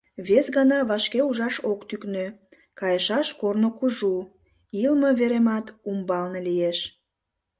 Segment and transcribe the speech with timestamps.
[0.27, 2.25] Вес гана вашке ужаш ок тӱкнӧ:
[2.79, 4.13] кайышаш корно кужу,
[4.83, 6.79] илыме веремат умбалне лиеш.